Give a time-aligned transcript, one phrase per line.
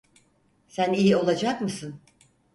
[0.67, 1.99] Sen iyi olacak mısın?